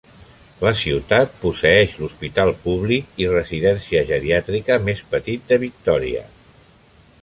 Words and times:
La 0.67 0.69
ciutat 0.79 1.35
posseeix 1.41 1.93
l'hospital 1.99 2.51
públic 2.65 3.21
i 3.25 3.29
residència 3.35 4.03
geriàtrica 4.11 4.83
més 4.89 5.07
petit 5.17 5.51
de 5.53 5.65
Victoria. 5.67 6.31